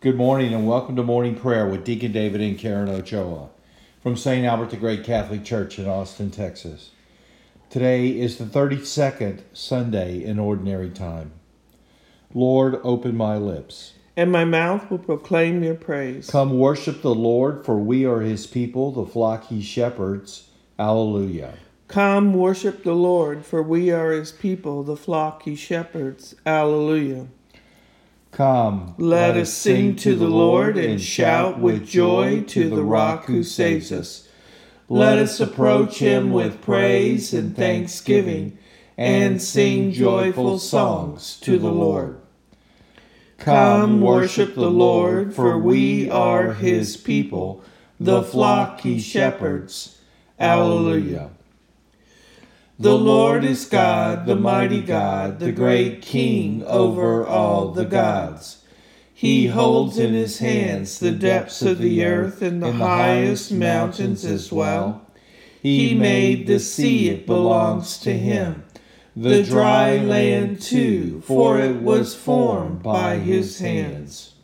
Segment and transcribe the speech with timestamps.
[0.00, 3.50] Good morning and welcome to morning prayer with Deacon David and Karen Ochoa
[4.02, 4.46] from St.
[4.46, 6.92] Albert the Great Catholic Church in Austin, Texas.
[7.68, 11.32] Today is the 32nd Sunday in Ordinary Time.
[12.32, 13.92] Lord, open my lips.
[14.16, 16.30] And my mouth will proclaim your praise.
[16.30, 20.48] Come worship the Lord, for we are his people, the flock he shepherds.
[20.78, 21.58] Alleluia.
[21.88, 26.34] Come worship the Lord, for we are his people, the flock he shepherds.
[26.46, 27.26] Alleluia.
[28.40, 33.42] Come, Let us sing to the Lord and shout with joy to the rock who
[33.42, 34.28] saves us.
[34.88, 38.56] Let us approach him with praise and thanksgiving
[38.96, 42.18] and sing joyful songs to the Lord.
[43.36, 47.62] Come worship the Lord, for we are his people,
[48.00, 49.98] the flock he shepherds.
[50.38, 51.28] Alleluia.
[52.80, 58.64] The Lord is God, the mighty God, the great King over all the gods.
[59.12, 64.50] He holds in his hands the depths of the earth and the highest mountains as
[64.50, 65.06] well.
[65.62, 68.64] He made the sea, it belongs to him.
[69.14, 74.36] The dry land too, for it was formed by his hands.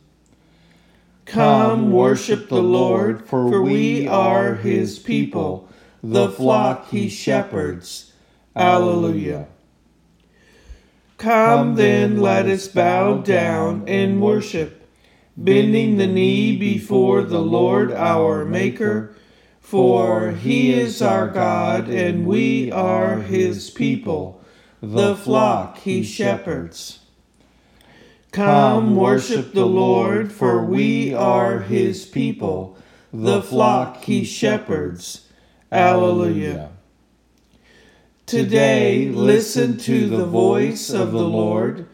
[1.25, 5.67] Come worship the Lord, for we are his people,
[6.03, 8.06] the flock he shepherds.
[8.57, 9.47] Alleluia.
[11.17, 14.89] Come then, let us bow down and worship,
[15.35, 19.15] bending the knee before the Lord our Maker,
[19.59, 24.43] for he is our God and we are his people,
[24.81, 26.99] the flock he shepherds.
[28.31, 32.77] Come worship the Lord, for we are his people,
[33.13, 35.27] the flock he shepherds.
[35.71, 36.76] Alleluia.
[38.27, 41.87] Today, listen to the voice of the Lord.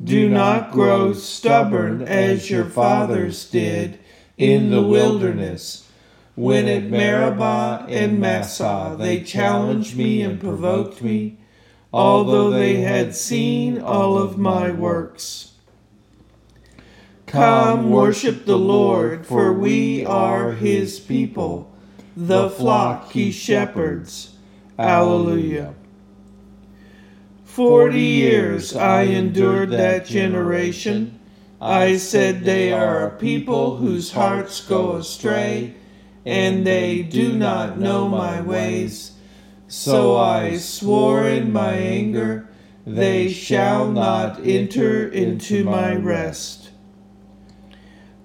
[0.00, 3.98] Do not grow stubborn as your fathers did
[4.38, 5.90] in the wilderness.
[6.36, 11.38] When at Meribah and Massah they challenged me and provoked me,
[11.92, 15.54] although they had seen all of my works.
[17.26, 21.74] Come worship the Lord, for we are his people,
[22.16, 24.36] the flock he shepherds.
[24.80, 25.74] Alleluia.
[27.44, 31.20] Forty years I endured that generation.
[31.60, 35.74] I said they are a people whose hearts go astray,
[36.24, 39.12] and they do not know my ways.
[39.68, 42.48] So I swore in my anger,
[42.86, 46.70] they shall not enter into my rest.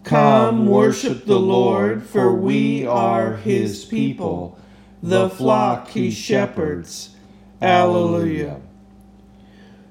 [0.04, 4.58] Come worship the Lord, for we are his people,
[5.06, 7.16] the flock he shepherds.
[7.62, 8.60] Alleluia.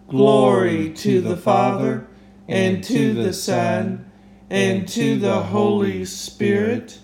[0.08, 2.08] Glory to the Father,
[2.48, 4.10] and to the Son,
[4.50, 6.98] and to the Holy Spirit,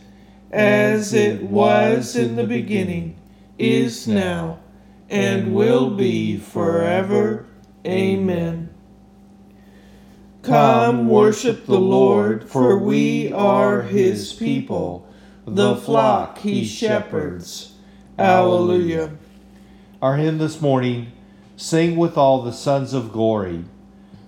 [0.50, 3.14] as it was in the beginning,
[3.58, 4.58] is now,
[5.08, 7.46] and will be forever.
[7.86, 8.74] Amen.
[10.42, 15.08] Come worship the Lord, for we are his people,
[15.46, 17.74] the flock he shepherds.
[18.20, 19.12] Alleluia.
[20.02, 21.12] Our hymn this morning
[21.56, 23.64] Sing with all the sons of glory.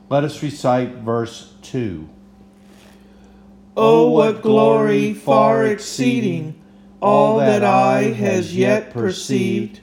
[0.08, 2.08] Let us recite verse 2.
[3.74, 6.54] Oh, what glory far exceeding
[7.00, 9.80] all that eye has yet perceived,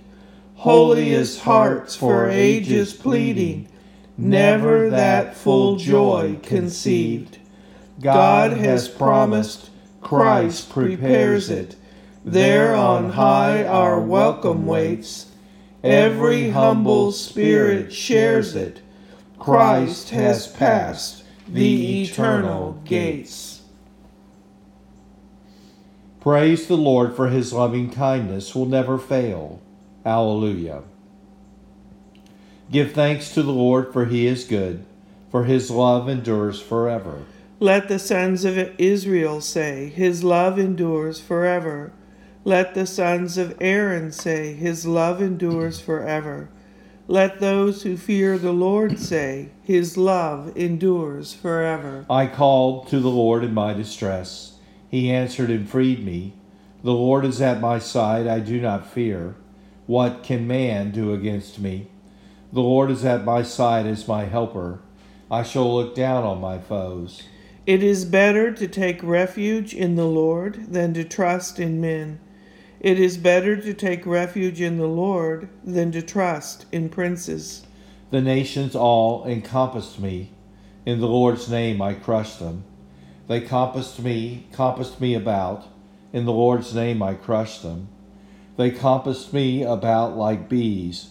[0.58, 3.68] holiest hearts for ages pleading,
[4.18, 7.38] never that full joy conceived.
[8.00, 9.70] God has promised,
[10.02, 11.76] Christ prepares it.
[12.26, 15.30] There on high our welcome waits
[15.84, 18.82] Every humble spirit shares it.
[19.38, 23.62] Christ has passed the eternal gates.
[26.20, 29.62] Praise the Lord for his loving kindness will never fail.
[30.06, 30.84] Alleluia.
[32.70, 34.84] Give thanks to the Lord for he is good,
[35.32, 37.24] for his love endures forever.
[37.62, 41.92] Let the sons of Israel say, His love endures forever.
[42.46, 46.50] Let the sons of Aaron say, His love endures forever.
[47.08, 52.06] Let those who fear the Lord say, His love endures forever.
[52.10, 54.54] I called to the Lord in my distress.
[54.90, 56.34] He answered and freed me.
[56.82, 59.36] The Lord is at my side, I do not fear.
[59.86, 61.88] What can man do against me?
[62.54, 64.80] The Lord is at my side as my helper.
[65.30, 67.24] I shall look down on my foes.
[67.66, 72.20] It is better to take refuge in the Lord than to trust in men.
[72.80, 77.66] It is better to take refuge in the Lord than to trust in princes.
[78.10, 80.32] The nations all encompassed me.
[80.86, 82.64] In the Lord's name I crushed them.
[83.28, 85.68] They compassed me, compassed me about.
[86.14, 87.90] In the Lord's name I crushed them.
[88.56, 91.10] They compassed me about like bees.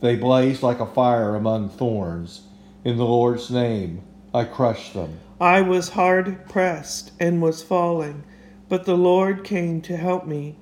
[0.00, 2.42] They blazed like a fire among thorns.
[2.84, 4.02] In the Lord's name
[4.32, 5.18] I crushed them.
[5.40, 8.22] I was hard pressed and was falling,
[8.68, 10.58] but the Lord came to help me.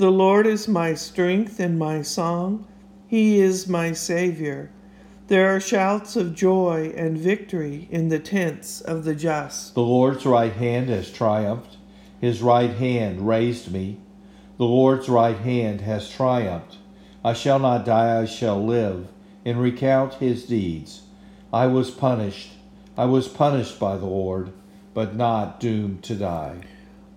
[0.00, 2.66] The Lord is my strength and my song.
[3.06, 4.70] He is my Savior.
[5.26, 9.74] There are shouts of joy and victory in the tents of the just.
[9.74, 11.76] The Lord's right hand has triumphed.
[12.18, 14.00] His right hand raised me.
[14.56, 16.78] The Lord's right hand has triumphed.
[17.22, 19.08] I shall not die, I shall live,
[19.44, 21.02] and recount his deeds.
[21.52, 22.52] I was punished.
[22.96, 24.50] I was punished by the Lord,
[24.94, 26.62] but not doomed to die.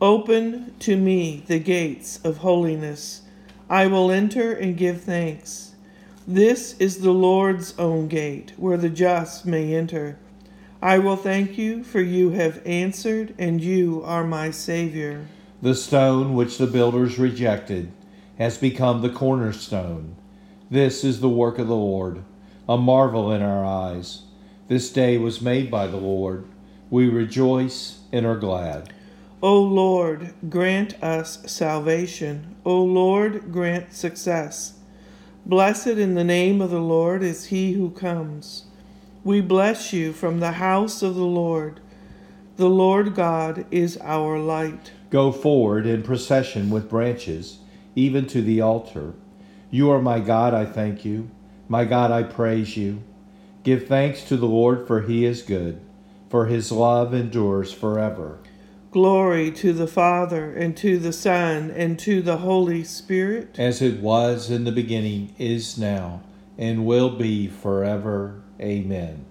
[0.04, 3.22] Open to me the gates of holiness.
[3.70, 5.76] I will enter and give thanks.
[6.28, 10.18] This is the Lord's own gate, where the just may enter.
[10.82, 15.26] I will thank you, for you have answered, and you are my Savior.
[15.62, 17.90] The stone which the builders rejected
[18.38, 20.18] has become the cornerstone.
[20.70, 22.26] This is the work of the Lord,
[22.68, 24.24] a marvel in our eyes.
[24.68, 26.44] This day was made by the Lord.
[26.90, 28.92] We rejoice and are glad.
[29.44, 32.56] O Lord, grant us salvation.
[32.64, 34.76] O Lord, grant success.
[35.46, 38.68] Blessed in the name of the Lord is he who comes.
[39.26, 41.82] We bless you from the house of the Lord.
[42.56, 44.94] The Lord God is our light.
[45.10, 47.58] Go forward in procession with branches,
[47.98, 49.12] even to the altar.
[49.70, 51.30] You are my God, I thank you.
[51.68, 53.04] My God, I praise you.
[53.64, 55.82] Give thanks to the Lord, for he is good,
[56.30, 58.40] for his love endures forever.
[58.94, 63.56] Glory to the Father, and to the Son, and to the Holy Spirit.
[63.58, 66.22] As it was in the beginning, is now,
[66.60, 68.44] and will be forever.
[68.62, 69.26] Amen.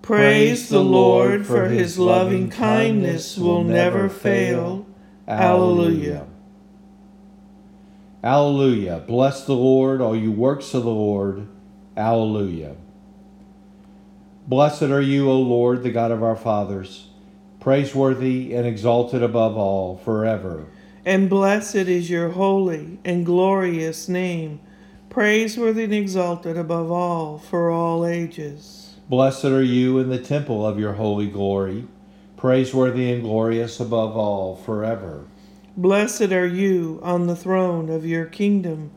[0.00, 4.86] Praise the Lord, for his loving kindness will never fail.
[5.26, 6.28] Alleluia.
[8.22, 9.00] Alleluia.
[9.00, 11.48] Bless the Lord, all you works of the Lord.
[11.96, 12.76] Alleluia.
[14.46, 17.08] Blessed are you, O Lord, the God of our fathers
[17.66, 20.64] praiseworthy and exalted above all, forever.
[21.04, 24.60] And blessed is your holy and glorious name,
[25.10, 28.94] praiseworthy and exalted above all, for all ages.
[29.08, 31.88] Blessed are you in the temple of your holy glory,
[32.36, 35.24] praiseworthy and glorious above all, forever.
[35.76, 38.92] Blessed are you on the throne of your kingdom,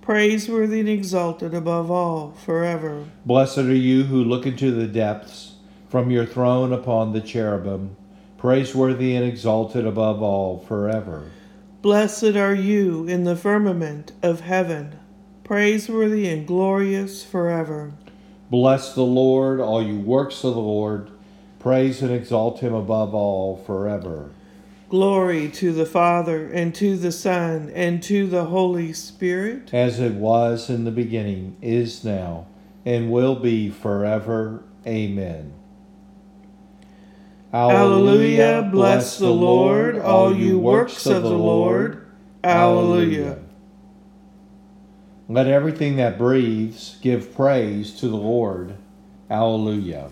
[0.00, 3.04] praiseworthy and exalted above all, forever.
[3.26, 5.56] Blessed are you who look into the depths
[5.90, 7.98] from your throne upon the cherubim
[8.44, 11.30] praiseworthy and exalted above all forever.
[11.80, 14.98] Blessed are you in the firmament of heaven,
[15.44, 17.94] praiseworthy and glorious forever.
[18.50, 21.10] Bless the Lord, all you works of the Lord.
[21.58, 24.28] Praise and exalt him above all forever.
[24.90, 29.72] Glory to the Father, and to the Son, and to the Holy Spirit.
[29.72, 32.46] As it was in the beginning, is now,
[32.84, 34.62] and will be forever.
[34.86, 35.54] Amen.
[37.54, 38.68] Alleluia.
[38.72, 42.04] Bless the Lord, all you works of the Lord.
[42.42, 43.38] Alleluia.
[45.28, 48.74] Let everything that breathes give praise to the Lord.
[49.30, 50.10] Alleluia.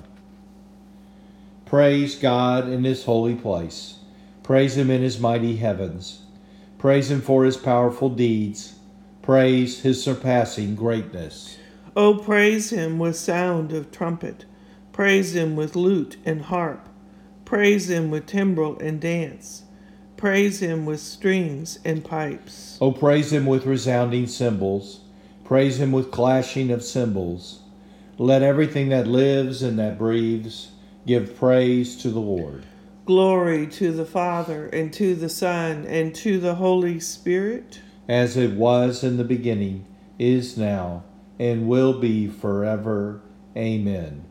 [1.66, 3.98] Praise God in his holy place.
[4.44, 6.22] Praise him in his mighty heavens.
[6.78, 8.76] Praise him for his powerful deeds.
[9.20, 11.58] Praise his surpassing greatness.
[11.96, 14.44] Oh, praise him with sound of trumpet.
[14.92, 16.88] Praise him with lute and harp.
[17.52, 19.64] Praise him with timbrel and dance.
[20.16, 22.78] Praise him with strings and pipes.
[22.80, 25.00] Oh, praise him with resounding cymbals.
[25.44, 27.60] Praise him with clashing of cymbals.
[28.16, 30.70] Let everything that lives and that breathes
[31.06, 32.64] give praise to the Lord.
[33.04, 37.82] Glory to the Father, and to the Son, and to the Holy Spirit.
[38.08, 39.84] As it was in the beginning,
[40.18, 41.04] is now,
[41.38, 43.20] and will be forever.
[43.54, 44.24] Amen.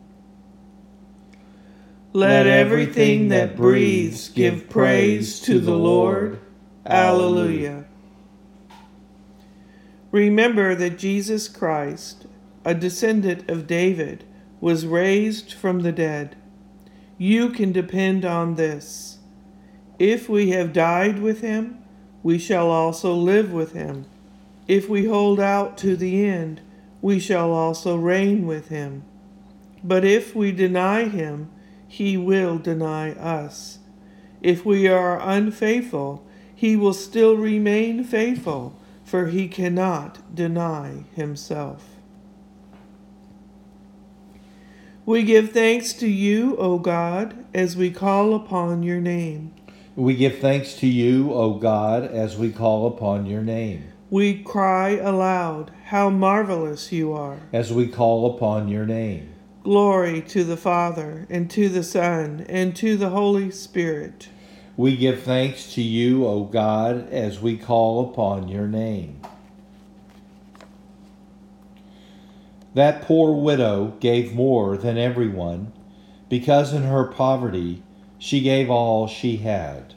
[2.14, 6.40] Let everything that breathes give praise to the Lord.
[6.84, 7.86] Alleluia.
[10.10, 12.26] Remember that Jesus Christ,
[12.66, 14.24] a descendant of David,
[14.60, 16.36] was raised from the dead.
[17.16, 19.16] You can depend on this.
[19.98, 21.82] If we have died with him,
[22.22, 24.04] we shall also live with him.
[24.68, 26.60] If we hold out to the end,
[27.00, 29.02] we shall also reign with him.
[29.82, 31.50] But if we deny him,
[31.92, 33.78] he will deny us.
[34.40, 41.96] If we are unfaithful, he will still remain faithful, for he cannot deny himself.
[45.04, 49.52] We give thanks to you, O God, as we call upon your name.
[49.94, 53.92] We give thanks to you, O God, as we call upon your name.
[54.08, 57.40] We cry aloud, How marvelous you are!
[57.52, 59.31] As we call upon your name.
[59.62, 64.28] Glory to the Father, and to the Son, and to the Holy Spirit.
[64.76, 69.20] We give thanks to you, O God, as we call upon your name.
[72.74, 75.72] That poor widow gave more than everyone,
[76.28, 77.84] because in her poverty
[78.18, 79.94] she gave all she had.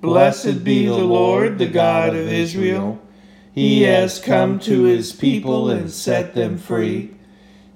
[0.00, 3.00] Blessed be the Lord, the God of Israel.
[3.54, 7.14] He has come to his people and set them free.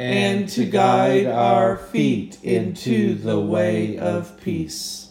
[0.00, 5.10] and to guide our feet into the way of peace.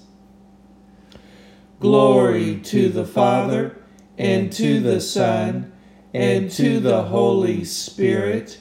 [1.80, 3.78] Glory to the Father,
[4.18, 5.72] and to the Son,
[6.12, 8.60] and to the Holy Spirit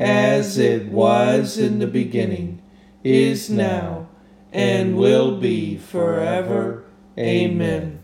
[0.00, 2.60] as it was in the beginning,
[3.04, 4.08] is now,
[4.52, 6.82] and will be forever.
[7.16, 8.02] Amen.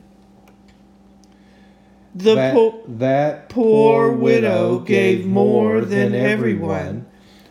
[2.15, 7.07] The that, po- that poor widow gave more than everyone,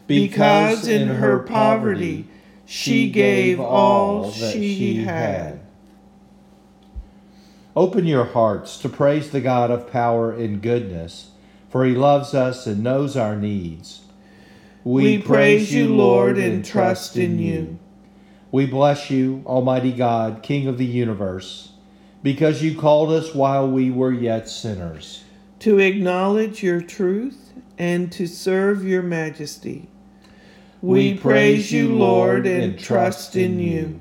[0.08, 2.28] because in her poverty
[2.66, 5.60] she gave all that she had.
[7.76, 11.32] Open your hearts to praise the God of power and goodness,
[11.70, 14.02] for he loves us and knows our needs.
[14.84, 17.80] We praise you, Lord, and trust in you.
[18.52, 21.74] We bless you, Almighty God, King of the universe,
[22.24, 25.24] because you called us while we were yet sinners.
[25.60, 29.90] To acknowledge your truth and to serve your majesty.
[30.86, 34.00] We praise you, Lord, and trust in you.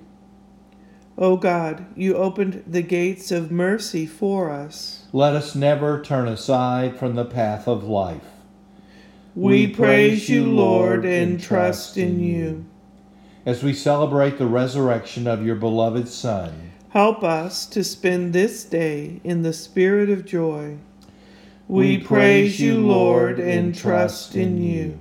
[1.16, 5.06] O God, you opened the gates of mercy for us.
[5.10, 8.26] Let us never turn aside from the path of life.
[9.34, 12.66] We praise you, Lord, and trust in you.
[13.46, 19.22] As we celebrate the resurrection of your beloved Son, help us to spend this day
[19.24, 20.76] in the spirit of joy.
[21.66, 24.98] We praise you, Lord, and trust in you.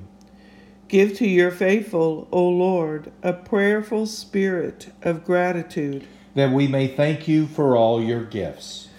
[0.94, 6.06] Give to your faithful, O Lord, a prayerful spirit of gratitude.
[6.36, 8.90] That we may thank you for all your gifts.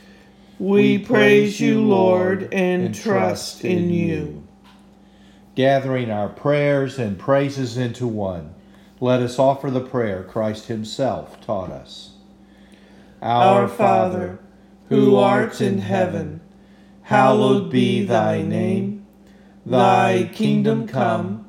[0.58, 4.44] We praise you, Lord, and trust in you
[5.54, 8.54] gathering our prayers and praises into one,
[9.00, 12.14] let us offer the prayer Christ Himself taught us.
[13.22, 14.40] Our Father,
[14.88, 16.40] who art in heaven,
[17.02, 19.06] hallowed be thy name.
[19.64, 21.43] Thy kingdom come,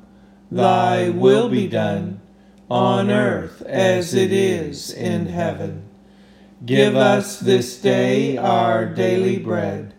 [0.50, 2.20] thy will be done,
[2.68, 5.88] on earth as it is in heaven.
[6.64, 9.94] Give us this day our daily bread,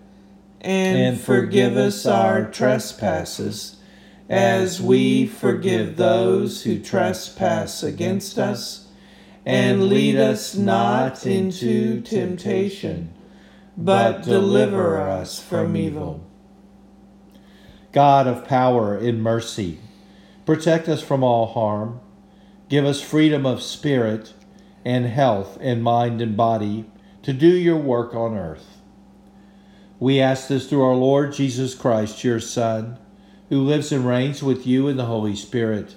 [0.59, 3.77] and forgive us our trespasses
[4.29, 8.87] as we forgive those who trespass against us,
[9.45, 13.13] and lead us not into temptation,
[13.77, 16.21] but deliver us from evil.
[17.93, 19.79] God of power and mercy,
[20.47, 21.99] protect us from all harm,
[22.69, 24.33] give us freedom of spirit
[24.83, 26.85] and health in mind and body
[27.21, 28.81] to do your work on earth.
[29.99, 32.97] We ask this through our Lord Jesus Christ, your Son
[33.49, 35.95] who lives and reigns with you in the Holy Spirit,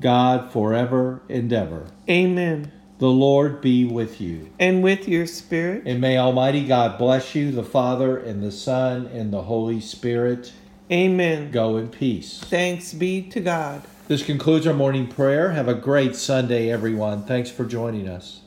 [0.00, 1.86] God forever and ever.
[2.08, 2.72] Amen.
[2.98, 4.52] The Lord be with you.
[4.58, 5.84] And with your spirit.
[5.86, 10.52] And may Almighty God bless you, the Father, and the Son, and the Holy Spirit.
[10.90, 11.52] Amen.
[11.52, 12.40] Go in peace.
[12.40, 13.82] Thanks be to God.
[14.08, 15.52] This concludes our morning prayer.
[15.52, 17.22] Have a great Sunday, everyone.
[17.22, 18.40] Thanks for joining us.